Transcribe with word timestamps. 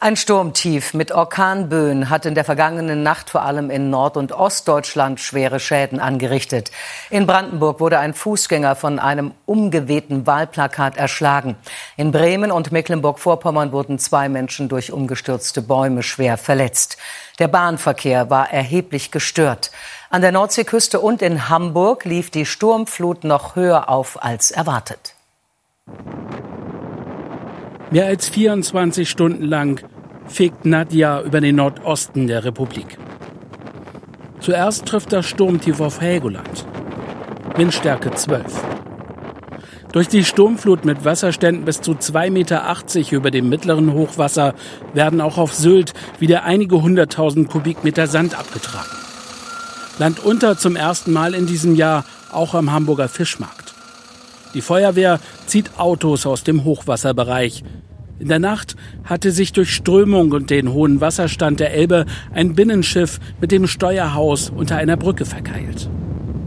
Ein 0.00 0.16
Sturmtief 0.16 0.92
mit 0.92 1.12
Orkanböen 1.12 2.10
hat 2.10 2.26
in 2.26 2.34
der 2.34 2.44
vergangenen 2.44 3.04
Nacht 3.04 3.30
vor 3.30 3.42
allem 3.42 3.70
in 3.70 3.90
Nord- 3.90 4.16
und 4.16 4.32
Ostdeutschland 4.32 5.20
schwere 5.20 5.60
Schäden 5.60 6.00
angerichtet. 6.00 6.72
In 7.10 7.26
Brandenburg 7.26 7.78
wurde 7.78 8.00
ein 8.00 8.12
Fußgänger 8.12 8.74
von 8.74 8.98
einem 8.98 9.32
umgewehten 9.46 10.26
Wahlplakat 10.26 10.96
erschlagen. 10.96 11.56
In 11.96 12.10
Bremen 12.10 12.50
und 12.50 12.72
Mecklenburg-Vorpommern 12.72 13.70
wurden 13.70 14.00
zwei 14.00 14.28
Menschen 14.28 14.68
durch 14.68 14.90
umgestürzte 14.92 15.62
Bäume 15.62 16.02
schwer 16.02 16.38
verletzt. 16.38 16.96
Der 17.38 17.48
Bahnverkehr 17.48 18.30
war 18.30 18.52
erheblich 18.52 19.12
gestört. 19.12 19.70
An 20.10 20.22
der 20.22 20.32
Nordseeküste 20.32 20.98
und 21.00 21.22
in 21.22 21.48
Hamburg 21.48 22.04
lief 22.04 22.30
die 22.30 22.46
Sturmflut 22.46 23.22
noch 23.22 23.54
höher 23.54 23.88
auf 23.88 24.22
als 24.22 24.50
erwartet. 24.50 25.14
Mehr 27.90 28.06
als 28.06 28.28
24 28.28 29.08
Stunden 29.08 29.44
lang 29.44 29.80
fegt 30.26 30.64
Nadja 30.64 31.22
über 31.22 31.40
den 31.40 31.56
Nordosten 31.56 32.26
der 32.26 32.44
Republik. 32.44 32.98
Zuerst 34.40 34.86
trifft 34.86 35.12
das 35.12 35.26
Sturmtief 35.26 35.80
auf 35.80 36.00
Helgoland. 36.00 36.66
Windstärke 37.56 38.10
12. 38.10 38.44
Durch 39.92 40.08
die 40.08 40.24
Sturmflut 40.24 40.84
mit 40.84 41.04
Wasserständen 41.04 41.64
bis 41.64 41.80
zu 41.80 41.92
2,80 41.92 42.30
Meter 42.30 43.12
über 43.12 43.30
dem 43.30 43.48
mittleren 43.48 43.92
Hochwasser 43.92 44.54
werden 44.92 45.20
auch 45.20 45.38
auf 45.38 45.54
Sylt 45.54 45.94
wieder 46.18 46.42
einige 46.42 46.82
hunderttausend 46.82 47.48
Kubikmeter 47.48 48.08
Sand 48.08 48.36
abgetragen. 48.36 48.90
Land 50.00 50.18
unter 50.18 50.58
zum 50.58 50.74
ersten 50.74 51.12
Mal 51.12 51.32
in 51.32 51.46
diesem 51.46 51.76
Jahr 51.76 52.04
auch 52.32 52.54
am 52.54 52.72
Hamburger 52.72 53.08
Fischmarkt. 53.08 53.63
Die 54.54 54.60
Feuerwehr 54.60 55.18
zieht 55.46 55.78
Autos 55.78 56.26
aus 56.26 56.44
dem 56.44 56.64
Hochwasserbereich. 56.64 57.64
In 58.20 58.28
der 58.28 58.38
Nacht 58.38 58.76
hatte 59.02 59.32
sich 59.32 59.52
durch 59.52 59.74
Strömung 59.74 60.30
und 60.30 60.50
den 60.50 60.72
hohen 60.72 61.00
Wasserstand 61.00 61.58
der 61.58 61.74
Elbe 61.74 62.06
ein 62.32 62.54
Binnenschiff 62.54 63.18
mit 63.40 63.50
dem 63.50 63.66
Steuerhaus 63.66 64.50
unter 64.50 64.76
einer 64.76 64.96
Brücke 64.96 65.24
verkeilt. 65.24 65.90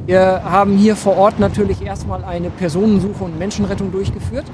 Wir 0.05 0.41
haben 0.45 0.77
hier 0.77 0.95
vor 0.95 1.17
Ort 1.17 1.37
natürlich 1.37 1.81
erstmal 1.81 2.23
eine 2.23 2.49
Personensuche 2.49 3.25
und 3.25 3.37
Menschenrettung 3.37 3.91
durchgeführt. 3.91 4.45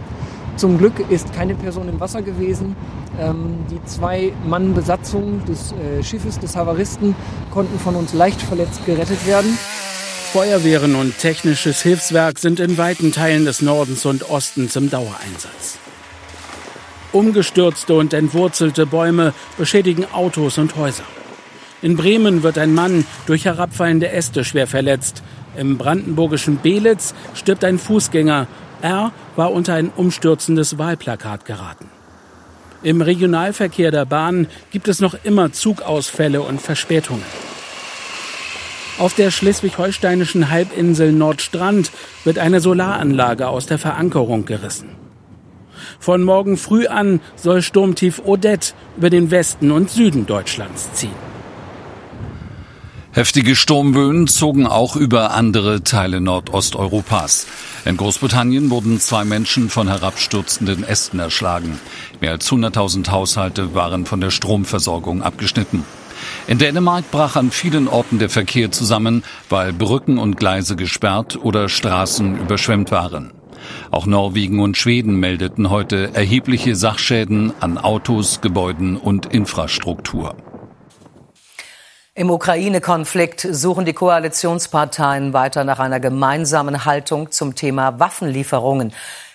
Zum 0.55 0.79
Glück 0.79 0.93
ist 1.11 1.31
keine 1.33 1.53
Person 1.53 1.87
im 1.89 1.99
Wasser 1.99 2.23
gewesen. 2.23 2.75
Ähm, 3.19 3.57
die 3.69 3.83
zwei 3.85 4.33
Mann 4.47 4.73
Besatzung 4.73 5.45
des 5.45 5.73
äh, 5.73 6.03
Schiffes, 6.03 6.39
des 6.39 6.55
Havaristen, 6.55 7.15
konnten 7.51 7.77
von 7.77 7.95
uns 7.95 8.13
leicht 8.13 8.41
verletzt 8.41 8.83
gerettet 8.87 9.27
werden. 9.27 9.57
Feuerwehren 10.34 10.95
und 10.95 11.20
technisches 11.20 11.84
Hilfswerk 11.84 12.39
sind 12.39 12.59
in 12.59 12.80
weiten 12.80 13.12
Teilen 13.12 13.45
des 13.45 13.62
Nordens 13.62 14.03
und 14.08 14.31
Ostens 14.31 14.76
im 14.76 14.89
Dauereinsatz. 14.89 15.78
Umgestürzte 17.12 17.94
und 17.94 18.16
entwurzelte 18.16 18.88
Bäume 18.88 19.36
beschädigen 19.59 20.08
Autos 20.11 20.58
und 20.58 20.76
Häuser. 20.76 21.04
In 21.84 21.95
Bremen 21.98 22.42
wird 22.42 22.58
ein 22.58 22.73
Mann 22.73 23.06
durch 23.28 23.45
herabfallende 23.45 24.09
Äste 24.09 24.44
schwer 24.44 24.66
verletzt. 24.66 25.22
Im 25.56 25.78
brandenburgischen 25.78 26.58
Belitz 26.58 27.14
stirbt 27.36 27.64
ein 27.64 27.78
Fußgänger. 27.78 28.48
Er 28.81 29.11
war 29.36 29.52
unter 29.52 29.76
ein 29.76 29.92
umstürzendes 29.95 30.80
Wahlplakat 30.80 31.45
geraten. 31.45 31.92
Im 32.81 33.04
Regionalverkehr 33.04 33.92
der 33.92 34.05
Bahn 34.05 34.48
gibt 34.72 34.88
es 34.88 34.99
noch 34.99 35.14
immer 35.23 35.52
Zugausfälle 35.52 36.42
und 36.42 36.60
Verspätungen. 36.60 37.52
Auf 38.99 39.15
der 39.15 39.31
schleswig-holsteinischen 39.31 40.49
Halbinsel 40.49 41.11
Nordstrand 41.11 41.92
wird 42.23 42.37
eine 42.37 42.59
Solaranlage 42.59 43.48
aus 43.48 43.65
der 43.65 43.80
Verankerung 43.80 44.45
gerissen. 44.45 44.89
Von 45.99 46.23
morgen 46.23 46.58
früh 46.58 46.87
an 46.87 47.20
soll 47.36 47.61
Sturmtief 47.61 48.21
Odette 48.23 48.73
über 48.98 49.09
den 49.09 49.31
Westen 49.31 49.71
und 49.71 49.89
Süden 49.89 50.26
Deutschlands 50.26 50.93
ziehen. 50.93 51.33
Heftige 53.11 53.55
Sturmböen 53.55 54.27
zogen 54.27 54.65
auch 54.65 54.95
über 54.95 55.31
andere 55.36 55.83
Teile 55.83 56.20
Nordosteuropas. 56.20 57.45
In 57.86 57.95
Großbritannien 57.95 58.71
wurden 58.71 58.99
zwei 58.99 59.23
Menschen 59.23 59.70
von 59.70 59.87
herabstürzenden 59.87 60.83
Ästen 60.83 61.20
erschlagen. 61.20 61.80
Mehr 62.21 62.31
als 62.31 62.49
100.000 62.49 63.11
Haushalte 63.11 63.75
waren 63.75 64.08
von 64.08 64.20
der 64.20 64.31
Stromversorgung 64.31 65.21
abgeschnitten. 65.21 65.83
In 66.45 66.58
Dänemark 66.58 67.09
brach 67.09 67.37
an 67.37 67.52
vielen 67.52 67.87
Orten 67.87 68.20
der 68.20 68.30
Verkehr 68.30 68.70
zusammen, 68.70 69.23
weil 69.49 69.71
Brücken 69.71 70.17
und 70.17 70.36
Gleise 70.36 70.76
gesperrt 70.76 71.39
oder 71.42 71.70
Straßen 71.70 72.37
überschwemmt 72.37 72.92
waren. 72.92 73.31
Auch 73.92 74.05
Norwegen 74.05 74.59
und 74.59 74.76
Schweden 74.76 75.15
meldeten 75.21 75.70
heute 75.70 76.11
erhebliche 76.14 76.76
Sachschäden 76.76 77.54
an 77.61 77.77
Autos, 77.77 78.42
Gebäuden 78.42 78.98
und 78.98 79.26
Infrastruktur. 79.27 80.36
Im 82.14 82.30
Ukraine-Konflikt 82.30 83.48
suchen 83.49 83.86
die 83.86 83.93
Koalitionsparteien 83.93 85.33
weiter 85.33 85.64
nach 85.64 85.80
einer 85.80 85.99
gemeinsamen 85.99 86.86
Haltung 86.86 87.31
zum 87.31 87.55
Thema 87.55 87.99
Waffenlieferungen. 87.99 88.93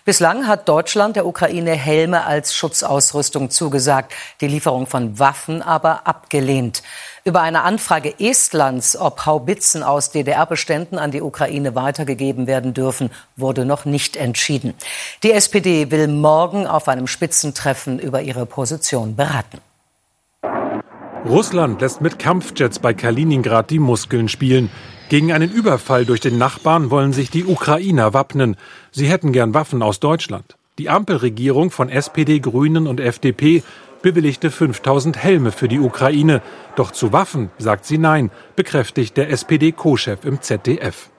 Bislang 0.08 0.46
hat 0.46 0.70
Deutschland 0.70 1.16
der 1.16 1.26
Ukraine 1.26 1.72
Helme 1.72 2.24
als 2.24 2.54
Schutzausrüstung 2.54 3.50
zugesagt, 3.50 4.14
die 4.40 4.46
Lieferung 4.46 4.86
von 4.86 5.18
Waffen 5.18 5.60
aber 5.60 6.06
abgelehnt. 6.06 6.82
Über 7.26 7.42
eine 7.42 7.60
Anfrage 7.60 8.18
Estlands, 8.18 8.96
ob 8.96 9.26
Haubitzen 9.26 9.82
aus 9.82 10.10
DDR-Beständen 10.10 10.98
an 10.98 11.10
die 11.10 11.20
Ukraine 11.20 11.74
weitergegeben 11.74 12.46
werden 12.46 12.72
dürfen, 12.72 13.10
wurde 13.36 13.66
noch 13.66 13.84
nicht 13.84 14.16
entschieden. 14.16 14.72
Die 15.22 15.32
SPD 15.32 15.90
will 15.90 16.08
morgen 16.08 16.66
auf 16.66 16.88
einem 16.88 17.06
Spitzentreffen 17.06 17.98
über 17.98 18.22
ihre 18.22 18.46
Position 18.46 19.14
beraten. 19.14 19.58
Russland 21.26 21.82
lässt 21.82 22.00
mit 22.00 22.18
Kampfjets 22.18 22.78
bei 22.78 22.94
Kaliningrad 22.94 23.68
die 23.68 23.78
Muskeln 23.78 24.30
spielen. 24.30 24.70
Gegen 25.08 25.32
einen 25.32 25.50
Überfall 25.50 26.04
durch 26.04 26.20
den 26.20 26.36
Nachbarn 26.36 26.90
wollen 26.90 27.14
sich 27.14 27.30
die 27.30 27.46
Ukrainer 27.46 28.12
wappnen. 28.12 28.56
Sie 28.90 29.06
hätten 29.06 29.32
gern 29.32 29.54
Waffen 29.54 29.82
aus 29.82 30.00
Deutschland. 30.00 30.56
Die 30.78 30.90
Ampelregierung 30.90 31.70
von 31.70 31.88
SPD, 31.88 32.40
Grünen 32.40 32.86
und 32.86 33.00
FDP 33.00 33.62
bewilligte 34.02 34.50
5000 34.50 35.16
Helme 35.16 35.50
für 35.50 35.66
die 35.66 35.80
Ukraine. 35.80 36.42
Doch 36.76 36.90
zu 36.90 37.12
Waffen 37.12 37.50
sagt 37.56 37.86
sie 37.86 37.98
nein, 37.98 38.30
bekräftigt 38.54 39.16
der 39.16 39.30
SPD-Co-Chef 39.30 40.24
im 40.26 40.42
ZDF. 40.42 41.10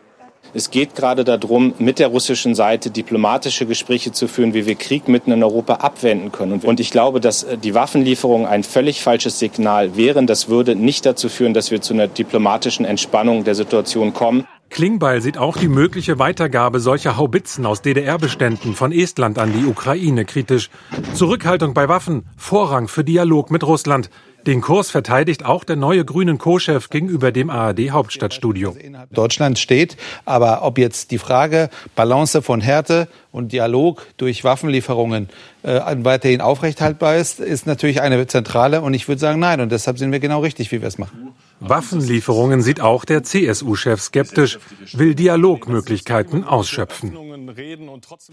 Es 0.53 0.71
geht 0.71 0.95
gerade 0.95 1.23
darum, 1.23 1.73
mit 1.77 1.99
der 1.99 2.07
russischen 2.07 2.55
Seite 2.55 2.89
diplomatische 2.89 3.67
Gespräche 3.67 4.11
zu 4.11 4.27
führen, 4.27 4.53
wie 4.53 4.65
wir 4.65 4.75
Krieg 4.75 5.07
mitten 5.07 5.31
in 5.31 5.43
Europa 5.43 5.75
abwenden 5.75 6.31
können. 6.31 6.59
Und 6.61 6.79
ich 6.79 6.89
glaube, 6.89 7.19
dass 7.19 7.43
äh, 7.43 7.57
die 7.57 7.75
Waffenlieferungen 7.75 8.47
ein 8.47 8.63
völlig 8.63 9.01
falsches 9.01 9.37
Signal 9.37 9.95
wären. 9.95 10.25
Das 10.25 10.49
würde 10.49 10.75
nicht 10.75 11.05
dazu 11.05 11.29
führen, 11.29 11.53
dass 11.53 11.69
wir 11.69 11.81
zu 11.81 11.93
einer 11.93 12.07
diplomatischen 12.07 12.85
Entspannung 12.85 13.43
der 13.43 13.55
Situation 13.55 14.13
kommen. 14.13 14.47
Klingbeil 14.69 15.21
sieht 15.21 15.37
auch 15.37 15.57
die 15.57 15.67
mögliche 15.67 16.19
Weitergabe 16.19 16.79
solcher 16.79 17.17
Haubitzen 17.17 17.65
aus 17.65 17.81
DDR-Beständen 17.81 18.75
von 18.75 18.91
Estland 18.91 19.39
an 19.39 19.51
die 19.51 19.65
Ukraine 19.65 20.25
kritisch. 20.25 20.69
Zurückhaltung 21.13 21.73
bei 21.73 21.89
Waffen, 21.89 22.27
Vorrang 22.37 22.87
für 22.87 23.03
Dialog 23.03 23.49
mit 23.49 23.63
Russland. 23.63 24.09
Den 24.45 24.61
Kurs 24.61 24.89
verteidigt 24.89 25.45
auch 25.45 25.63
der 25.63 25.75
neue 25.75 26.05
grünen 26.05 26.37
Co-Chef 26.37 26.89
gegenüber 26.89 27.31
dem 27.31 27.49
ARD 27.49 27.91
Hauptstadtstudio. 27.91 28.75
Deutschland 29.11 29.59
steht, 29.59 29.97
aber 30.25 30.63
ob 30.63 30.77
jetzt 30.77 31.11
die 31.11 31.17
Frage 31.17 31.69
Balance 31.95 32.41
von 32.41 32.61
Härte 32.61 33.07
und 33.31 33.51
Dialog 33.51 34.05
durch 34.17 34.43
Waffenlieferungen 34.43 35.29
äh, 35.63 35.79
weiterhin 36.03 36.41
aufrechthaltbar 36.41 37.17
ist, 37.17 37.39
ist 37.39 37.67
natürlich 37.67 38.01
eine 38.01 38.25
zentrale 38.27 38.81
und 38.81 38.93
ich 38.93 39.07
würde 39.07 39.19
sagen 39.19 39.39
nein 39.39 39.61
und 39.61 39.71
deshalb 39.71 39.97
sind 39.97 40.11
wir 40.11 40.19
genau 40.19 40.39
richtig, 40.39 40.71
wie 40.71 40.81
wir 40.81 40.87
es 40.87 40.97
machen. 40.97 41.33
Waffenlieferungen 41.59 42.61
sieht 42.61 42.79
auch 42.79 43.05
der 43.05 43.23
CSU-Chef 43.23 44.01
skeptisch, 44.01 44.59
will 44.93 45.13
Dialogmöglichkeiten 45.15 46.43
ausschöpfen. 46.43 47.17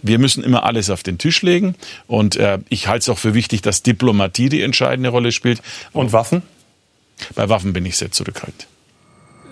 Wir 0.03 0.19
müssen 0.19 0.45
immer 0.45 0.63
alles 0.63 0.91
auf 0.91 1.03
den 1.03 1.19
Tisch 1.19 1.43
legen 1.43 1.75
und 2.07 2.37
äh, 2.37 2.59
ich 2.69 2.89
halte 2.89 3.03
es 3.03 3.09
auch 3.09 3.19
für 3.19 3.35
wichtig, 3.35 3.63
dass 3.63 3.83
Diplomatie 3.83 4.49
die 4.49 4.63
entscheidende 4.63 5.11
Rolle 5.11 5.33
spielt. 5.33 5.61
Und 5.93 6.13
Waffen? 6.13 6.43
Bei 7.35 7.49
Waffen 7.49 7.73
bin 7.73 7.85
ich 7.85 7.97
sehr 7.97 8.13
zurückhaltend. 8.13 8.69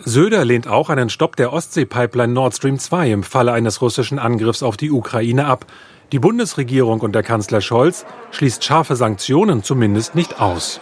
Söder 0.04 0.44
lehnt 0.44 0.68
auch 0.68 0.90
einen 0.90 1.08
Stopp 1.08 1.34
der 1.36 1.52
Ostsee-Pipeline 1.52 2.32
Nord 2.32 2.54
Stream 2.54 2.78
2 2.78 3.10
im 3.10 3.22
Falle 3.22 3.52
eines 3.52 3.80
russischen 3.80 4.18
Angriffs 4.18 4.62
auf 4.62 4.76
die 4.76 4.90
Ukraine 4.90 5.46
ab. 5.46 5.66
Die 6.12 6.18
Bundesregierung 6.18 7.00
und 7.00 7.14
der 7.14 7.22
Kanzler 7.22 7.62
Scholz 7.62 8.04
schließt 8.30 8.62
scharfe 8.62 8.96
Sanktionen 8.96 9.62
zumindest 9.62 10.14
nicht 10.14 10.40
aus. 10.40 10.80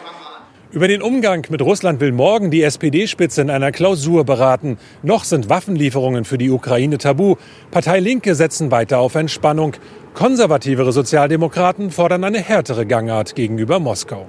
Über 0.72 0.88
den 0.88 1.02
Umgang 1.02 1.46
mit 1.50 1.60
Russland 1.60 2.00
will 2.00 2.12
morgen 2.12 2.50
die 2.50 2.62
SPD-Spitze 2.62 3.42
in 3.42 3.50
einer 3.50 3.72
Klausur 3.72 4.24
beraten. 4.24 4.78
Noch 5.02 5.24
sind 5.24 5.50
Waffenlieferungen 5.50 6.24
für 6.24 6.38
die 6.38 6.48
Ukraine 6.48 6.96
tabu. 6.96 7.36
Partei 7.70 8.00
Linke 8.00 8.34
setzen 8.34 8.70
weiter 8.70 8.98
auf 8.98 9.14
Entspannung. 9.14 9.74
Konservativere 10.14 10.92
Sozialdemokraten 10.92 11.90
fordern 11.90 12.24
eine 12.24 12.40
härtere 12.40 12.86
Gangart 12.86 13.34
gegenüber 13.34 13.80
Moskau. 13.80 14.26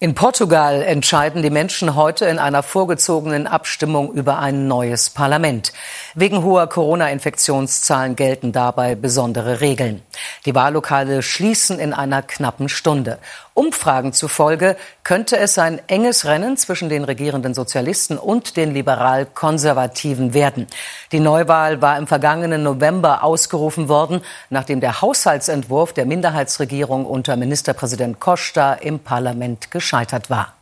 In 0.00 0.14
Portugal 0.14 0.82
entscheiden 0.82 1.42
die 1.42 1.50
Menschen 1.50 1.96
heute 1.96 2.26
in 2.26 2.38
einer 2.38 2.62
vorgezogenen 2.62 3.48
Abstimmung 3.48 4.12
über 4.12 4.38
ein 4.38 4.68
neues 4.68 5.10
Parlament. 5.10 5.72
Wegen 6.14 6.44
hoher 6.44 6.68
Corona-Infektionszahlen 6.68 8.14
gelten 8.14 8.52
dabei 8.52 8.94
besondere 8.94 9.60
Regeln. 9.60 10.02
Die 10.46 10.54
Wahllokale 10.54 11.20
schließen 11.20 11.80
in 11.80 11.92
einer 11.92 12.22
knappen 12.22 12.68
Stunde. 12.68 13.18
Umfragen 13.54 14.12
zufolge 14.12 14.76
könnte 15.02 15.36
es 15.36 15.58
ein 15.58 15.80
enges 15.88 16.26
Rennen 16.26 16.56
zwischen 16.56 16.88
den 16.88 17.02
regierenden 17.02 17.54
Sozialisten 17.54 18.16
und 18.16 18.56
den 18.56 18.72
liberal-konservativen 18.72 20.32
werden. 20.32 20.68
Die 21.10 21.18
Neuwahl 21.18 21.82
war 21.82 21.98
im 21.98 22.06
vergangenen 22.06 22.62
November 22.62 23.24
ausgerufen 23.24 23.88
worden, 23.88 24.20
nachdem 24.48 24.78
der 24.78 25.02
Haushaltsentwurf 25.02 25.92
der 25.92 26.06
Minderheitsregierung 26.06 27.04
unter 27.04 27.34
Ministerpräsident 27.34 28.20
Costa 28.20 28.74
im 28.74 29.00
Parlament 29.00 29.72
gescheitert 29.88 30.28
war. 30.28 30.54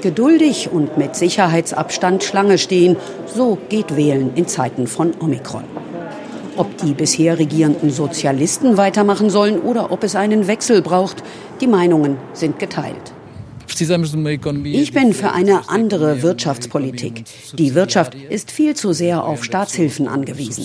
Geduldig 0.00 0.70
und 0.72 0.96
mit 0.96 1.14
Sicherheitsabstand 1.14 2.24
Schlange 2.24 2.56
stehen, 2.56 2.96
so 3.26 3.58
geht 3.68 3.96
Wählen 3.96 4.30
in 4.34 4.48
Zeiten 4.48 4.86
von 4.86 5.12
Omikron. 5.20 5.64
Ob 6.56 6.78
die 6.78 6.94
bisher 6.94 7.38
regierenden 7.38 7.90
Sozialisten 7.90 8.78
weitermachen 8.78 9.28
sollen 9.28 9.60
oder 9.60 9.92
ob 9.92 10.04
es 10.04 10.16
einen 10.16 10.46
Wechsel 10.46 10.80
braucht, 10.80 11.22
die 11.60 11.66
Meinungen 11.66 12.16
sind 12.32 12.58
geteilt. 12.58 13.12
Ich 13.68 14.92
bin 14.92 15.12
für 15.12 15.32
eine 15.32 15.68
andere 15.68 16.22
Wirtschaftspolitik. 16.22 17.24
Die 17.58 17.74
Wirtschaft 17.74 18.14
ist 18.14 18.50
viel 18.50 18.74
zu 18.74 18.94
sehr 18.94 19.22
auf 19.22 19.44
Staatshilfen 19.44 20.08
angewiesen. 20.08 20.64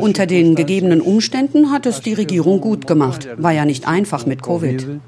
Unter 0.00 0.26
den 0.26 0.54
gegebenen 0.54 1.00
Umständen 1.00 1.70
hat 1.70 1.86
es 1.86 2.00
die 2.00 2.14
Regierung 2.14 2.60
gut 2.60 2.86
gemacht. 2.86 3.28
War 3.36 3.52
ja 3.52 3.64
nicht 3.64 3.86
einfach 3.86 4.26
mit 4.26 4.42
Covid. 4.42 5.00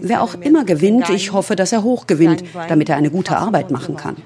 Wer 0.00 0.22
auch 0.22 0.34
immer 0.34 0.64
gewinnt, 0.64 1.08
ich 1.10 1.32
hoffe, 1.32 1.56
dass 1.56 1.72
er 1.72 1.82
hoch 1.82 2.06
gewinnt, 2.06 2.44
damit 2.68 2.88
er 2.88 2.96
eine 2.96 3.10
gute 3.10 3.36
Arbeit 3.38 3.70
machen 3.70 3.96
kann. 3.96 4.16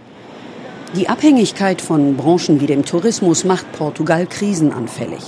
Die 0.97 1.09
Abhängigkeit 1.09 1.81
von 1.81 2.17
Branchen 2.17 2.61
wie 2.61 2.67
dem 2.67 2.85
Tourismus 2.85 3.45
macht 3.45 3.71
Portugal 3.73 4.27
krisenanfällig. 4.27 5.23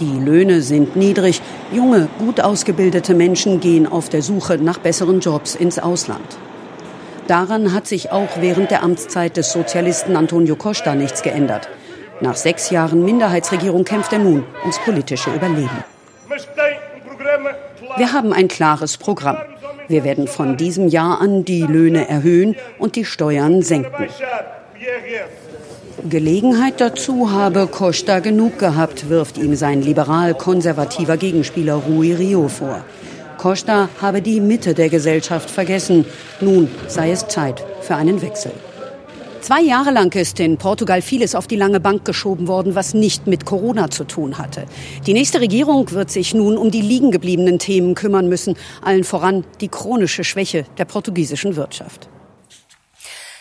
Die 0.00 0.18
Löhne 0.18 0.60
sind 0.60 0.96
niedrig, 0.96 1.40
junge, 1.72 2.08
gut 2.18 2.40
ausgebildete 2.40 3.14
Menschen 3.14 3.60
gehen 3.60 3.86
auf 3.86 4.08
der 4.08 4.22
Suche 4.22 4.58
nach 4.58 4.78
besseren 4.78 5.20
Jobs 5.20 5.54
ins 5.54 5.78
Ausland. 5.78 6.26
Daran 7.28 7.72
hat 7.72 7.86
sich 7.86 8.10
auch 8.10 8.28
während 8.40 8.70
der 8.70 8.82
Amtszeit 8.82 9.36
des 9.36 9.52
Sozialisten 9.52 10.16
Antonio 10.16 10.56
Costa 10.56 10.94
nichts 10.94 11.22
geändert. 11.22 11.68
Nach 12.20 12.36
sechs 12.36 12.70
Jahren 12.70 13.04
Minderheitsregierung 13.04 13.84
kämpft 13.84 14.12
er 14.12 14.18
nun 14.18 14.44
ums 14.62 14.78
politische 14.78 15.30
Überleben. 15.30 15.84
Wir 17.96 18.12
haben 18.12 18.32
ein 18.32 18.48
klares 18.48 18.96
Programm. 18.96 19.38
Wir 19.88 20.04
werden 20.04 20.26
von 20.26 20.56
diesem 20.56 20.88
Jahr 20.88 21.20
an 21.20 21.44
die 21.44 21.62
Löhne 21.62 22.08
erhöhen 22.08 22.56
und 22.78 22.96
die 22.96 23.04
Steuern 23.04 23.62
senken. 23.62 24.08
Gelegenheit 26.08 26.80
dazu 26.80 27.30
habe 27.30 27.66
Costa 27.66 28.20
genug 28.20 28.58
gehabt, 28.58 29.08
wirft 29.08 29.38
ihm 29.38 29.54
sein 29.54 29.82
liberal-konservativer 29.82 31.16
Gegenspieler 31.16 31.74
Rui 31.74 32.12
Rio 32.12 32.48
vor. 32.48 32.84
Costa 33.38 33.88
habe 34.00 34.22
die 34.22 34.40
Mitte 34.40 34.74
der 34.74 34.88
Gesellschaft 34.88 35.50
vergessen. 35.50 36.04
Nun 36.40 36.70
sei 36.88 37.10
es 37.10 37.28
Zeit 37.28 37.64
für 37.80 37.94
einen 37.94 38.22
Wechsel. 38.22 38.52
Zwei 39.46 39.62
Jahre 39.62 39.92
lang 39.92 40.12
ist 40.16 40.40
in 40.40 40.56
Portugal 40.56 41.00
vieles 41.00 41.36
auf 41.36 41.46
die 41.46 41.54
lange 41.54 41.78
Bank 41.78 42.04
geschoben 42.04 42.48
worden, 42.48 42.74
was 42.74 42.94
nicht 42.94 43.28
mit 43.28 43.44
Corona 43.44 43.88
zu 43.92 44.02
tun 44.02 44.38
hatte. 44.38 44.64
Die 45.06 45.12
nächste 45.12 45.40
Regierung 45.40 45.88
wird 45.92 46.10
sich 46.10 46.34
nun 46.34 46.58
um 46.58 46.72
die 46.72 46.80
liegen 46.80 47.12
gebliebenen 47.12 47.60
Themen 47.60 47.94
kümmern 47.94 48.28
müssen, 48.28 48.56
allen 48.82 49.04
voran 49.04 49.44
die 49.60 49.68
chronische 49.68 50.24
Schwäche 50.24 50.66
der 50.78 50.84
portugiesischen 50.84 51.54
Wirtschaft. 51.54 52.08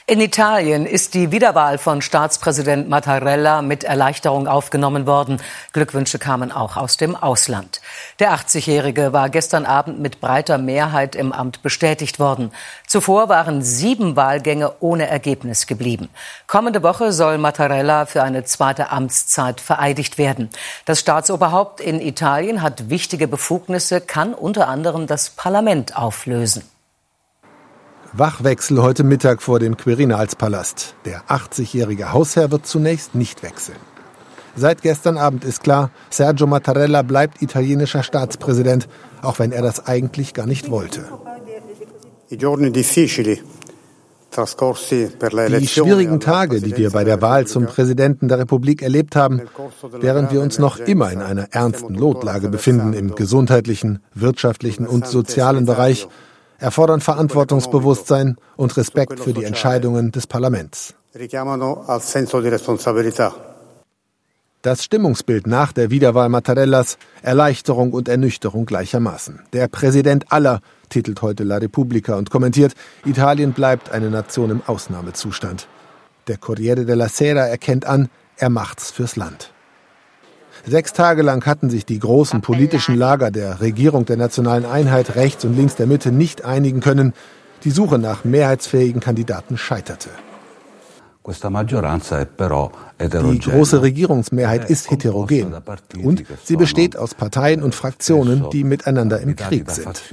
In 0.07 0.21
Italien 0.21 0.85
ist 0.85 1.15
die 1.15 1.31
Wiederwahl 1.31 1.79
von 1.79 1.99
Staatspräsident 2.03 2.87
Mattarella 2.87 3.63
mit 3.63 3.83
Erleichterung 3.83 4.47
aufgenommen 4.47 5.07
worden. 5.07 5.41
Glückwünsche 5.73 6.19
kamen 6.19 6.51
auch 6.51 6.77
aus 6.77 6.97
dem 6.97 7.15
Ausland. 7.15 7.81
Der 8.19 8.31
80-Jährige 8.35 9.13
war 9.13 9.31
gestern 9.31 9.65
Abend 9.65 9.99
mit 9.99 10.21
breiter 10.21 10.59
Mehrheit 10.59 11.15
im 11.15 11.33
Amt 11.33 11.63
bestätigt 11.63 12.19
worden. 12.19 12.51
Zuvor 12.85 13.29
waren 13.29 13.63
sieben 13.63 14.15
Wahlgänge 14.15 14.73
ohne 14.79 15.07
Ergebnis 15.07 15.65
geblieben. 15.65 16.09
Kommende 16.45 16.83
Woche 16.83 17.11
soll 17.11 17.39
Mattarella 17.39 18.05
für 18.05 18.21
eine 18.21 18.43
zweite 18.43 18.91
Amtszeit 18.91 19.59
vereidigt 19.59 20.19
werden. 20.19 20.51
Das 20.85 20.99
Staatsoberhaupt 20.99 21.81
in 21.81 21.99
Italien 21.99 22.61
hat 22.61 22.91
wichtige 22.91 23.27
Befugnisse, 23.27 24.01
kann 24.01 24.35
unter 24.35 24.67
anderem 24.67 25.07
das 25.07 25.31
Parlament 25.31 25.97
auflösen. 25.97 26.61
Wachwechsel 28.17 28.81
heute 28.81 29.03
Mittag 29.03 29.41
vor 29.41 29.59
dem 29.59 29.75
Quirinalspalast. 29.75 30.95
Der 31.03 31.23
80-jährige 31.23 32.13
Hausherr 32.13 32.49
wird 32.49 32.65
zunächst 32.65 33.13
nicht 33.13 33.43
wechseln. 33.43 33.75
Seit 34.55 34.81
gestern 34.81 35.17
Abend 35.17 35.43
ist 35.43 35.63
klar, 35.63 35.91
Sergio 36.09 36.47
Mattarella 36.47 37.01
bleibt 37.01 37.41
italienischer 37.41 38.03
Staatspräsident, 38.03 38.87
auch 39.21 39.37
wenn 39.39 39.51
er 39.51 39.61
das 39.61 39.85
eigentlich 39.85 40.33
gar 40.33 40.45
nicht 40.45 40.71
wollte. 40.71 41.03
Die 42.31 42.37
schwierigen 45.67 46.19
Tage, 46.21 46.61
die 46.61 46.77
wir 46.77 46.91
bei 46.91 47.03
der 47.03 47.21
Wahl 47.21 47.47
zum 47.47 47.65
Präsidenten 47.65 48.29
der 48.29 48.39
Republik 48.39 48.81
erlebt 48.81 49.17
haben, 49.17 49.41
während 49.91 50.31
wir 50.31 50.39
uns 50.41 50.57
noch 50.57 50.79
immer 50.79 51.11
in 51.11 51.21
einer 51.21 51.47
ernsten 51.51 51.91
Notlage 51.91 52.47
befinden 52.47 52.93
im 52.93 53.15
gesundheitlichen, 53.15 53.99
wirtschaftlichen 54.13 54.87
und 54.87 55.05
sozialen 55.05 55.65
Bereich, 55.65 56.07
erfordern 56.59 57.01
Verantwortungsbewusstsein 57.01 58.37
und 58.55 58.75
Respekt 58.77 59.19
für 59.19 59.33
die 59.33 59.43
Entscheidungen 59.43 60.11
des 60.11 60.27
Parlaments. 60.27 60.93
Das 64.61 64.83
Stimmungsbild 64.83 65.45
nach 65.45 65.71
der 65.73 65.91
Wiederwahl 65.91 66.27
Mattarellas 66.29 66.97
Erleichterung 67.21 67.93
und 67.93 68.09
Ernüchterung 68.09 68.65
gleichermaßen. 68.65 69.41
Der 69.53 69.67
Präsident 69.67 70.31
aller 70.31 70.59
titelt 70.89 71.21
heute 71.21 71.43
La 71.43 71.57
Repubblica 71.57 72.15
und 72.15 72.31
kommentiert, 72.31 72.73
Italien 73.05 73.53
bleibt 73.53 73.91
eine 73.91 74.09
Nation 74.09 74.49
im 74.49 74.61
Ausnahmezustand. 74.65 75.67
Der 76.27 76.37
Corriere 76.37 76.85
della 76.85 77.09
Sera 77.09 77.41
erkennt 77.41 77.85
an, 77.85 78.09
er 78.37 78.49
macht's 78.49 78.91
fürs 78.91 79.15
Land. 79.15 79.53
Sechs 80.67 80.93
Tage 80.93 81.21
lang 81.21 81.45
hatten 81.45 81.69
sich 81.69 81.85
die 81.85 81.99
großen 81.99 82.41
politischen 82.41 82.95
Lager 82.95 83.29
der 83.29 83.61
Regierung 83.61 84.05
der 84.05 84.17
nationalen 84.17 84.65
Einheit 84.65 85.15
rechts 85.15 85.45
und 85.45 85.55
links 85.55 85.75
der 85.75 85.85
Mitte 85.85 86.11
nicht 86.11 86.43
einigen 86.43 86.79
können. 86.79 87.13
Die 87.63 87.69
Suche 87.69 87.99
nach 87.99 88.23
mehrheitsfähigen 88.23 88.99
Kandidaten 88.99 89.57
scheiterte. 89.57 90.09
Die 91.27 93.39
große 93.39 93.81
Regierungsmehrheit 93.81 94.69
ist 94.69 94.91
heterogen 94.91 95.55
und 96.03 96.23
sie 96.43 96.55
besteht 96.55 96.97
aus 96.97 97.15
Parteien 97.15 97.63
und 97.63 97.73
Fraktionen, 97.73 98.49
die 98.51 98.63
miteinander 98.63 99.19
im 99.19 99.35
Krieg 99.35 99.69
sind. 99.71 100.03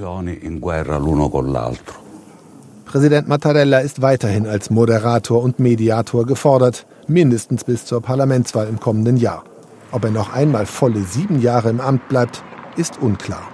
Präsident 2.85 3.27
Mattarella 3.27 3.79
ist 3.79 4.01
weiterhin 4.01 4.47
als 4.47 4.69
Moderator 4.69 5.41
und 5.41 5.59
Mediator 5.59 6.25
gefordert, 6.25 6.85
mindestens 7.07 7.63
bis 7.63 7.85
zur 7.85 8.01
Parlamentswahl 8.01 8.67
im 8.67 8.79
kommenden 8.79 9.17
Jahr. 9.17 9.43
Ob 9.93 10.05
er 10.05 10.11
noch 10.11 10.33
einmal 10.33 10.65
volle 10.65 11.03
sieben 11.03 11.39
Jahre 11.39 11.69
im 11.69 11.79
Amt 11.79 12.09
bleibt, 12.09 12.43
ist 12.75 12.97
unklar. 12.97 13.47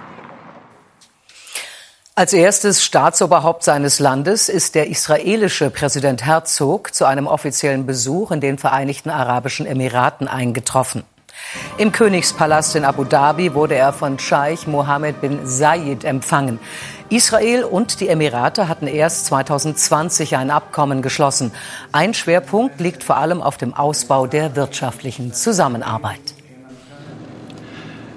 Als 2.16 2.32
erstes 2.32 2.82
Staatsoberhaupt 2.82 3.62
seines 3.64 4.00
Landes 4.00 4.48
ist 4.48 4.74
der 4.74 4.88
israelische 4.88 5.70
Präsident 5.70 6.26
Herzog 6.26 6.94
zu 6.96 7.04
einem 7.04 7.28
offiziellen 7.28 7.86
Besuch 7.86 8.32
in 8.32 8.40
den 8.40 8.58
Vereinigten 8.58 9.10
Arabischen 9.10 9.66
Emiraten 9.66 10.30
eingetroffen. 10.30 11.04
Im 11.78 11.92
Königspalast 11.92 12.76
in 12.76 12.86
Abu 12.86 13.04
Dhabi 13.04 13.54
wurde 13.54 13.76
er 13.76 13.92
von 13.92 14.18
Scheich 14.18 14.66
Mohammed 14.66 15.20
bin 15.20 15.46
Zayed 15.46 16.06
empfangen. 16.06 16.60
Israel 17.10 17.64
und 17.64 18.02
die 18.02 18.08
Emirate 18.08 18.68
hatten 18.68 18.86
erst 18.86 19.26
2020 19.26 20.38
ein 20.38 20.52
Abkommen 20.52 21.02
geschlossen. 21.02 21.52
Ein 21.92 22.14
Schwerpunkt 22.14 22.80
liegt 22.80 23.04
vor 23.04 23.18
allem 23.18 23.42
auf 23.42 23.58
dem 23.58 23.74
Ausbau 23.74 24.28
der 24.28 24.56
wirtschaftlichen 24.56 25.34
Zusammenarbeit. 25.34 26.22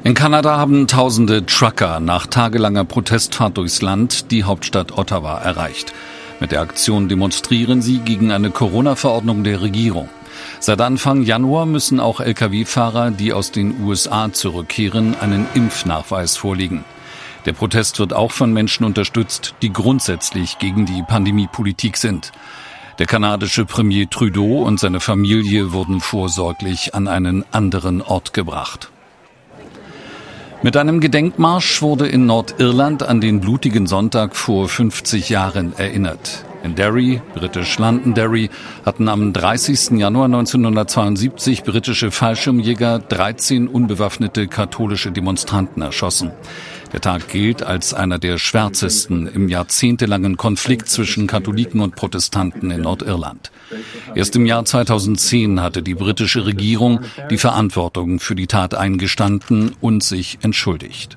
In 0.04 0.14
Kanada 0.14 0.58
haben 0.58 0.88
tausende 0.88 1.46
Trucker 1.46 2.00
nach 2.00 2.26
tagelanger 2.26 2.84
Protestfahrt 2.84 3.56
durchs 3.56 3.80
Land 3.80 4.30
die 4.30 4.44
Hauptstadt 4.44 4.98
Ottawa 4.98 5.38
erreicht. 5.38 5.94
Mit 6.40 6.52
der 6.52 6.60
Aktion 6.60 7.08
demonstrieren 7.08 7.82
sie 7.82 7.98
gegen 7.98 8.32
eine 8.32 8.50
Corona-Verordnung 8.50 9.44
der 9.44 9.62
Regierung. 9.62 10.08
Seit 10.58 10.80
Anfang 10.80 11.22
Januar 11.22 11.66
müssen 11.66 11.98
auch 12.00 12.20
Lkw-Fahrer, 12.20 13.10
die 13.10 13.32
aus 13.32 13.52
den 13.52 13.84
USA 13.84 14.32
zurückkehren, 14.32 15.16
einen 15.20 15.46
Impfnachweis 15.54 16.36
vorlegen. 16.36 16.84
Der 17.46 17.52
Protest 17.52 17.98
wird 17.98 18.12
auch 18.12 18.30
von 18.30 18.52
Menschen 18.52 18.84
unterstützt, 18.84 19.54
die 19.62 19.72
grundsätzlich 19.72 20.58
gegen 20.58 20.86
die 20.86 21.02
Pandemiepolitik 21.02 21.96
sind. 21.96 22.32
Der 22.98 23.06
kanadische 23.06 23.64
Premier 23.64 24.08
Trudeau 24.08 24.62
und 24.62 24.78
seine 24.78 25.00
Familie 25.00 25.72
wurden 25.72 26.00
vorsorglich 26.00 26.94
an 26.94 27.08
einen 27.08 27.44
anderen 27.50 28.00
Ort 28.00 28.32
gebracht. 28.32 28.90
Mit 30.62 30.76
einem 30.76 31.00
Gedenkmarsch 31.00 31.82
wurde 31.82 32.06
in 32.06 32.26
Nordirland 32.26 33.02
an 33.02 33.20
den 33.20 33.40
blutigen 33.40 33.88
Sonntag 33.88 34.36
vor 34.36 34.68
50 34.68 35.28
Jahren 35.28 35.72
erinnert. 35.76 36.44
In 36.62 36.76
Derry, 36.76 37.20
britisch 37.34 37.76
Londonderry, 37.78 38.48
hatten 38.86 39.08
am 39.08 39.32
30. 39.32 39.98
Januar 39.98 40.26
1972 40.26 41.64
britische 41.64 42.12
Fallschirmjäger 42.12 43.00
13 43.00 43.66
unbewaffnete 43.66 44.46
katholische 44.46 45.10
Demonstranten 45.10 45.82
erschossen. 45.82 46.30
Der 46.92 47.00
Tag 47.00 47.28
gilt 47.28 47.62
als 47.62 47.94
einer 47.94 48.18
der 48.18 48.38
schwärzesten 48.38 49.26
im 49.26 49.48
jahrzehntelangen 49.48 50.36
Konflikt 50.36 50.88
zwischen 50.88 51.26
Katholiken 51.26 51.80
und 51.80 51.96
Protestanten 51.96 52.70
in 52.70 52.82
Nordirland. 52.82 53.50
Erst 54.14 54.36
im 54.36 54.44
Jahr 54.44 54.64
2010 54.64 55.60
hatte 55.60 55.82
die 55.82 55.94
britische 55.94 56.44
Regierung 56.44 57.00
die 57.30 57.38
Verantwortung 57.38 58.20
für 58.20 58.34
die 58.34 58.46
Tat 58.46 58.74
eingestanden 58.74 59.74
und 59.80 60.02
sich 60.02 60.38
entschuldigt. 60.42 61.16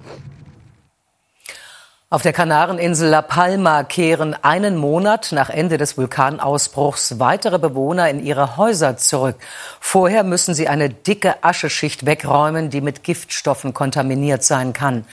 Auf 2.12 2.22
der 2.22 2.34
Kanareninsel 2.34 3.10
La 3.10 3.24
Palma 3.24 3.82
kehren 3.82 4.36
einen 4.44 4.78
Monat 4.78 5.32
nach 5.32 5.50
Ende 5.50 5.78
des 5.78 5.98
Vulkanausbruchs 5.98 7.20
weitere 7.20 7.58
Bewohner 7.58 8.08
in 8.12 8.24
ihre 8.24 8.58
Häuser 8.58 8.96
zurück. 8.96 9.38
Vorher 9.80 10.24
müssen 10.24 10.54
sie 10.54 10.68
eine 10.68 10.92
dicke 10.92 11.44
Ascheschicht 11.44 12.06
wegräumen, 12.06 12.70
die 12.70 12.82
mit 12.82 13.04
Giftstoffen 13.04 13.74
kontaminiert 13.74 14.44
sein 14.44 14.72
kann. 14.72 15.06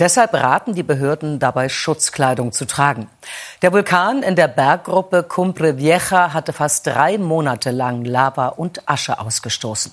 Deshalb 0.00 0.34
raten 0.34 0.74
die 0.74 0.82
Behörden 0.82 1.38
dabei, 1.38 1.68
Schutzkleidung 1.68 2.50
zu 2.50 2.66
tragen. 2.66 3.08
Der 3.62 3.72
Vulkan 3.72 4.24
in 4.24 4.34
der 4.34 4.48
Berggruppe 4.48 5.22
Cumbre 5.22 5.78
Vieja 5.78 6.34
hatte 6.34 6.52
fast 6.52 6.84
drei 6.84 7.16
Monate 7.16 7.70
lang 7.70 8.04
Lava 8.04 8.48
und 8.48 8.88
Asche 8.88 9.20
ausgestoßen. 9.20 9.92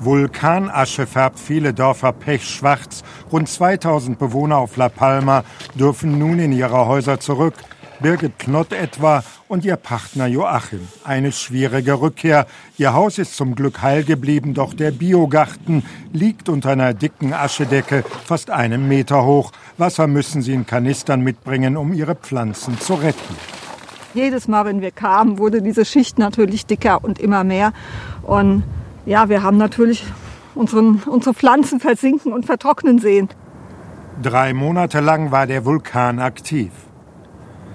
Vulkanasche 0.00 1.06
färbt 1.06 1.38
viele 1.38 1.72
Dörfer 1.72 2.12
pechschwarz. 2.12 3.02
Rund 3.32 3.48
2000 3.48 4.18
Bewohner 4.18 4.58
auf 4.58 4.76
La 4.76 4.88
Palma 4.88 5.44
dürfen 5.74 6.18
nun 6.18 6.38
in 6.38 6.52
ihre 6.52 6.86
Häuser 6.86 7.18
zurück. 7.18 7.54
Birgit 8.00 8.38
Knott 8.38 8.72
etwa 8.72 9.24
und 9.48 9.64
ihr 9.64 9.76
Partner 9.76 10.26
Joachim. 10.26 10.86
Eine 11.04 11.32
schwierige 11.32 12.00
Rückkehr. 12.00 12.46
Ihr 12.76 12.92
Haus 12.92 13.18
ist 13.18 13.36
zum 13.36 13.54
Glück 13.54 13.80
heil 13.80 14.04
geblieben, 14.04 14.52
doch 14.52 14.74
der 14.74 14.90
Biogarten 14.90 15.82
liegt 16.12 16.50
unter 16.50 16.70
einer 16.70 16.92
dicken 16.92 17.32
Aschedecke, 17.32 18.04
fast 18.26 18.50
einen 18.50 18.86
Meter 18.88 19.24
hoch. 19.24 19.52
Wasser 19.78 20.06
müssen 20.06 20.42
sie 20.42 20.52
in 20.52 20.66
Kanistern 20.66 21.22
mitbringen, 21.22 21.76
um 21.76 21.94
ihre 21.94 22.14
Pflanzen 22.14 22.78
zu 22.78 22.94
retten. 22.94 23.36
Jedes 24.12 24.48
Mal, 24.48 24.64
wenn 24.66 24.80
wir 24.80 24.92
kamen, 24.92 25.38
wurde 25.38 25.62
diese 25.62 25.84
Schicht 25.84 26.18
natürlich 26.18 26.66
dicker 26.66 27.02
und 27.02 27.18
immer 27.18 27.44
mehr. 27.44 27.72
Und 28.22 28.62
ja, 29.06 29.28
wir 29.28 29.42
haben 29.42 29.56
natürlich 29.56 30.04
unseren, 30.54 31.02
unsere 31.06 31.34
Pflanzen 31.34 31.80
versinken 31.80 32.32
und 32.32 32.44
vertrocknen 32.44 32.98
sehen. 32.98 33.28
Drei 34.22 34.52
Monate 34.52 35.00
lang 35.00 35.30
war 35.30 35.46
der 35.46 35.64
Vulkan 35.64 36.18
aktiv. 36.18 36.70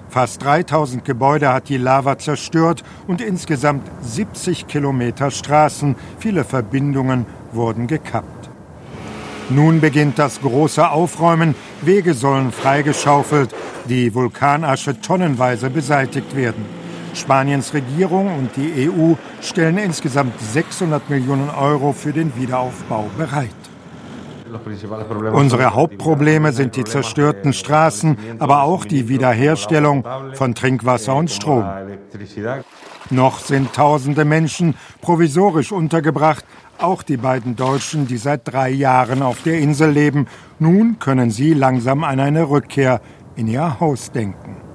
Fast 0.10 0.44
3000 0.44 1.06
Gebäude 1.06 1.54
hat 1.54 1.70
die 1.70 1.78
Lava 1.78 2.18
zerstört 2.18 2.84
und 3.08 3.22
insgesamt 3.22 3.84
70 4.02 4.68
Kilometer 4.68 5.32
Straßen, 5.32 5.96
viele 6.20 6.44
Verbindungen 6.44 7.26
wurden 7.54 7.88
gekappt. 7.88 8.50
Nun 9.50 9.80
beginnt 9.80 10.20
das 10.20 10.42
große 10.42 10.90
Aufräumen, 10.90 11.56
Wege 11.82 12.14
sollen 12.14 12.52
freigeschaufelt, 12.52 13.56
die 13.88 14.14
Vulkanasche 14.14 15.00
tonnenweise 15.00 15.70
beseitigt 15.70 16.36
werden. 16.36 16.81
Spaniens 17.14 17.74
Regierung 17.74 18.38
und 18.38 18.56
die 18.56 18.90
EU 18.90 19.14
stellen 19.42 19.78
insgesamt 19.78 20.40
600 20.40 21.10
Millionen 21.10 21.50
Euro 21.50 21.94
für 21.94 22.14
den 22.14 22.36
Wiederaufbau 22.36 23.06
bereit. 23.18 23.50
Unsere 25.32 25.74
Hauptprobleme 25.74 26.52
sind 26.52 26.76
die 26.76 26.84
zerstörten 26.84 27.54
Straßen, 27.54 28.18
aber 28.40 28.64
auch 28.64 28.86
die 28.86 29.08
Wiederherstellung 29.08 30.06
von 30.34 30.56
Trinkwasser 30.56 31.16
und 31.16 31.32
Strom. 31.32 31.66
Noch 33.10 33.40
sind 33.40 33.74
tausende 33.74 34.26
Menschen 34.26 34.76
provisorisch 35.02 35.72
untergebracht, 35.72 36.46
auch 36.80 37.04
die 37.04 37.18
beiden 37.18 37.56
Deutschen, 37.56 38.08
die 38.08 38.18
seit 38.18 38.52
drei 38.52 38.70
Jahren 38.70 39.22
auf 39.22 39.42
der 39.44 39.60
Insel 39.60 39.92
leben. 39.92 40.28
Nun 40.60 41.00
können 41.00 41.30
sie 41.32 41.54
langsam 41.54 42.04
an 42.04 42.20
eine 42.20 42.50
Rückkehr 42.50 43.02
in 43.36 43.48
ihr 43.48 43.80
Haus 43.80 44.12
denken. 44.12 44.71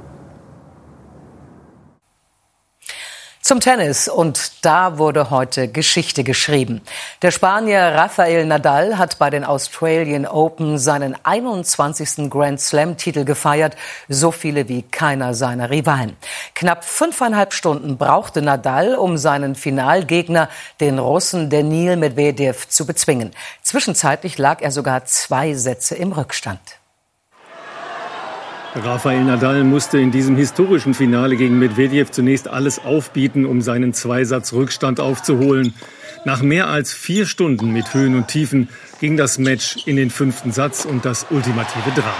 Zum 3.46 3.60
Tennis. 3.60 4.08
Und 4.08 4.64
da 4.64 4.98
wurde 4.98 5.30
heute 5.30 5.68
Geschichte 5.68 6.24
geschrieben. 6.24 6.80
Der 7.22 7.30
Spanier 7.30 7.94
Rafael 7.94 8.44
Nadal 8.44 8.98
hat 8.98 9.20
bei 9.20 9.30
den 9.30 9.44
Australian 9.44 10.26
Open 10.26 10.78
seinen 10.78 11.14
21. 11.22 12.28
Grand 12.28 12.60
Slam-Titel 12.60 13.24
gefeiert. 13.24 13.76
So 14.08 14.32
viele 14.32 14.68
wie 14.68 14.82
keiner 14.82 15.32
seiner 15.32 15.70
Rivalen. 15.70 16.16
Knapp 16.56 16.84
fünfeinhalb 16.84 17.52
Stunden 17.52 17.98
brauchte 17.98 18.42
Nadal, 18.42 18.96
um 18.96 19.16
seinen 19.16 19.54
Finalgegner, 19.54 20.48
den 20.80 20.98
Russen 20.98 21.48
Daniil 21.48 21.96
Medvedev, 21.96 22.66
zu 22.66 22.84
bezwingen. 22.84 23.30
Zwischenzeitlich 23.62 24.38
lag 24.38 24.60
er 24.60 24.72
sogar 24.72 25.04
zwei 25.04 25.54
Sätze 25.54 25.94
im 25.94 26.10
Rückstand. 26.10 26.58
Rafael 28.76 29.24
Nadal 29.24 29.64
musste 29.64 29.98
in 29.98 30.10
diesem 30.10 30.36
historischen 30.36 30.92
Finale 30.92 31.36
gegen 31.36 31.58
Medvedev 31.58 32.10
zunächst 32.10 32.46
alles 32.46 32.78
aufbieten, 32.78 33.46
um 33.46 33.62
seinen 33.62 33.94
Zweisatz 33.94 34.52
Rückstand 34.52 35.00
aufzuholen. 35.00 35.72
Nach 36.26 36.42
mehr 36.42 36.68
als 36.68 36.92
vier 36.92 37.24
Stunden 37.24 37.72
mit 37.72 37.94
Höhen 37.94 38.14
und 38.14 38.28
Tiefen 38.28 38.68
ging 39.00 39.16
das 39.16 39.38
Match 39.38 39.78
in 39.86 39.96
den 39.96 40.10
fünften 40.10 40.52
Satz 40.52 40.84
und 40.84 41.06
das 41.06 41.26
ultimative 41.30 41.90
Drama. 41.94 42.12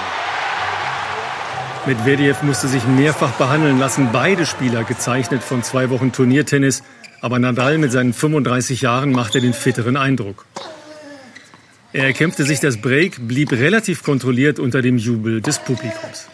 Medvedev 1.85 2.43
musste 2.43 2.69
sich 2.69 2.87
mehrfach 2.87 3.33
behandeln 3.33 3.79
lassen, 3.79 4.09
beide 4.11 4.47
Spieler 4.47 4.85
gezeichnet 4.85 5.43
von 5.43 5.63
zwei 5.63 5.91
Wochen 5.91 6.11
Turniertennis, 6.11 6.83
aber 7.21 7.39
Nadal 7.39 7.77
mit 7.77 7.93
seinen 7.93 8.15
35 8.15 8.81
Jahren 8.81 9.13
machte 9.13 9.43
den 9.43 9.53
fitteren 9.53 9.99
Eindruck. 9.99 10.47
Er 11.93 12.05
erkämpfte 12.05 12.45
sich 12.45 12.61
das 12.61 12.79
Break, 12.79 13.29
blieb 13.29 13.53
relativ 13.53 14.03
kontrolliert 14.03 14.59
unter 14.59 14.81
dem 14.81 14.97
Jubel 14.97 15.43
des 15.43 15.59
Publikums. 15.59 16.29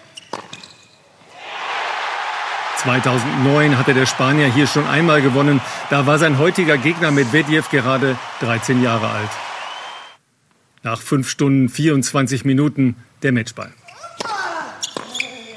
2009 2.82 3.78
hatte 3.78 3.94
der 3.94 4.06
Spanier 4.06 4.52
hier 4.52 4.66
schon 4.66 4.86
einmal 4.86 5.22
gewonnen. 5.22 5.60
Da 5.90 6.06
war 6.06 6.18
sein 6.18 6.38
heutiger 6.38 6.78
Gegner 6.78 7.12
Medvedev 7.12 7.70
gerade 7.70 8.16
13 8.40 8.82
Jahre 8.82 9.08
alt. 9.08 9.30
Nach 10.82 11.00
5 11.00 11.28
Stunden 11.28 11.68
24 11.68 12.44
Minuten 12.44 12.96
der 13.22 13.32
Matchball. 13.32 13.72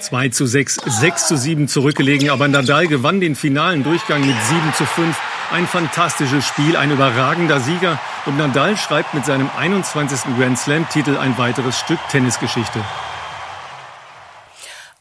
2 0.01 0.29
zu 0.29 0.45
6, 0.45 0.75
6 0.75 1.27
zu 1.27 1.35
7 1.35 1.67
zurückgelegen, 1.67 2.29
aber 2.29 2.47
Nadal 2.47 2.85
gewann 2.85 3.19
den 3.19 3.35
finalen 3.35 3.83
Durchgang 3.83 4.21
mit 4.21 4.35
7 4.47 4.73
zu 4.77 4.85
5. 4.85 5.17
Ein 5.51 5.65
fantastisches 5.65 6.45
Spiel, 6.45 6.77
ein 6.77 6.91
überragender 6.91 7.59
Sieger 7.59 7.99
und 8.27 8.37
Nadal 8.37 8.77
schreibt 8.77 9.15
mit 9.15 9.25
seinem 9.25 9.49
21. 9.57 10.37
Grand 10.37 10.59
Slam 10.59 10.87
Titel 10.89 11.17
ein 11.17 11.39
weiteres 11.39 11.79
Stück 11.79 11.99
Tennisgeschichte. 12.11 12.79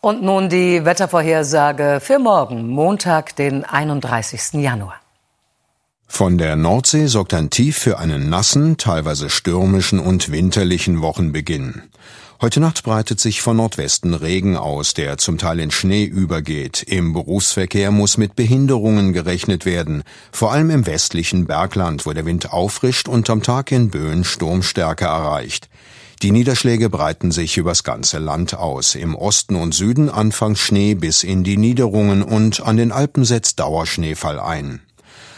Und 0.04 0.20
nun 0.20 0.50
die 0.50 0.84
Wettervorhersage 0.84 1.98
für 1.98 2.18
morgen, 2.18 2.68
Montag, 2.68 3.36
den 3.36 3.64
31. 3.64 4.60
Januar. 4.62 5.00
Von 6.06 6.36
der 6.36 6.56
Nordsee 6.56 7.06
sorgt 7.06 7.32
ein 7.32 7.48
Tief 7.48 7.78
für 7.78 7.98
einen 7.98 8.28
nassen, 8.28 8.76
teilweise 8.76 9.30
stürmischen 9.30 10.00
und 10.00 10.30
winterlichen 10.30 11.00
Wochenbeginn. 11.00 11.84
Heute 12.42 12.60
Nacht 12.60 12.82
breitet 12.82 13.18
sich 13.18 13.40
von 13.40 13.56
Nordwesten 13.56 14.12
Regen 14.12 14.58
aus, 14.58 14.92
der 14.92 15.16
zum 15.16 15.38
Teil 15.38 15.58
in 15.58 15.70
Schnee 15.70 16.04
übergeht. 16.04 16.82
Im 16.82 17.14
Berufsverkehr 17.14 17.90
muss 17.90 18.18
mit 18.18 18.36
Behinderungen 18.36 19.14
gerechnet 19.14 19.64
werden, 19.64 20.02
vor 20.32 20.52
allem 20.52 20.68
im 20.68 20.84
westlichen 20.84 21.46
Bergland, 21.46 22.04
wo 22.04 22.12
der 22.12 22.26
Wind 22.26 22.52
auffrischt 22.52 23.08
und 23.08 23.30
am 23.30 23.42
Tag 23.42 23.72
in 23.72 23.88
Böen 23.88 24.24
Sturmstärke 24.24 25.06
erreicht. 25.06 25.70
Die 26.22 26.30
Niederschläge 26.30 26.88
breiten 26.88 27.32
sich 27.32 27.56
übers 27.56 27.84
ganze 27.84 28.18
Land 28.18 28.54
aus. 28.54 28.94
Im 28.94 29.14
Osten 29.14 29.56
und 29.56 29.74
Süden 29.74 30.08
anfangs 30.08 30.60
Schnee 30.60 30.94
bis 30.94 31.22
in 31.22 31.44
die 31.44 31.56
Niederungen 31.56 32.22
und 32.22 32.62
an 32.62 32.76
den 32.76 32.92
Alpen 32.92 33.24
setzt 33.24 33.60
Dauerschneefall 33.60 34.40
ein. 34.40 34.80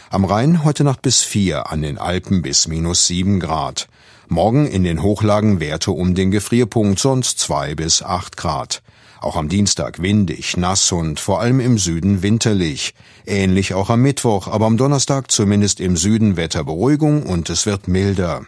Am 0.09 0.23
Rhein 0.23 0.63
heute 0.63 0.85
Nacht 0.85 1.01
bis 1.01 1.23
vier, 1.23 1.69
an 1.69 1.81
den 1.81 1.97
Alpen 1.97 2.41
bis 2.41 2.67
minus 2.67 3.07
sieben 3.07 3.41
Grad. 3.41 3.89
Morgen 4.29 4.65
in 4.65 4.83
den 4.83 5.01
Hochlagen 5.01 5.59
Werte 5.59 5.91
um 5.91 6.15
den 6.15 6.31
Gefrierpunkt, 6.31 6.99
sonst 6.99 7.39
zwei 7.39 7.75
bis 7.75 8.01
acht 8.01 8.37
Grad. 8.37 8.81
Auch 9.19 9.35
am 9.35 9.49
Dienstag 9.49 10.01
windig, 10.01 10.57
nass 10.57 10.91
und 10.91 11.19
vor 11.19 11.41
allem 11.41 11.59
im 11.59 11.77
Süden 11.77 12.21
winterlich. 12.21 12.93
Ähnlich 13.25 13.73
auch 13.73 13.89
am 13.89 14.01
Mittwoch, 14.01 14.47
aber 14.47 14.65
am 14.65 14.77
Donnerstag 14.77 15.31
zumindest 15.31 15.79
im 15.79 15.97
Süden 15.97 16.37
Wetterberuhigung 16.37 17.23
und 17.23 17.49
es 17.49 17.65
wird 17.65 17.87
milder. 17.87 18.45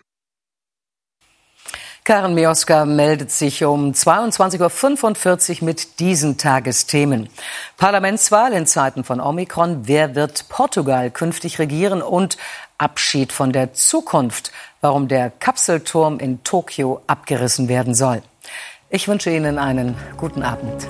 Karen 2.09 2.33
Mioska 2.33 2.85
meldet 2.85 3.29
sich 3.29 3.63
um 3.63 3.91
22.45 3.91 5.59
Uhr 5.59 5.65
mit 5.65 5.99
diesen 5.99 6.37
Tagesthemen. 6.39 7.29
Parlamentswahl 7.77 8.51
in 8.53 8.65
Zeiten 8.65 9.03
von 9.03 9.21
Omikron. 9.21 9.81
Wer 9.83 10.15
wird 10.15 10.49
Portugal 10.49 11.11
künftig 11.11 11.59
regieren? 11.59 12.01
Und 12.01 12.39
Abschied 12.79 13.31
von 13.31 13.51
der 13.51 13.73
Zukunft. 13.73 14.51
Warum 14.81 15.07
der 15.07 15.29
Kapselturm 15.29 16.17
in 16.17 16.43
Tokio 16.43 16.99
abgerissen 17.05 17.69
werden 17.69 17.93
soll. 17.93 18.23
Ich 18.89 19.07
wünsche 19.07 19.29
Ihnen 19.29 19.59
einen 19.59 19.95
guten 20.17 20.41
Abend. 20.41 20.87